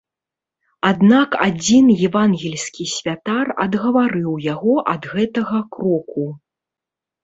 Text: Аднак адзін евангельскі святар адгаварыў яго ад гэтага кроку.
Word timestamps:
Аднак 0.91 1.37
адзін 1.47 1.85
евангельскі 2.09 2.89
святар 2.95 3.55
адгаварыў 3.67 4.31
яго 4.53 4.75
ад 4.97 5.01
гэтага 5.17 5.65
кроку. 5.79 6.23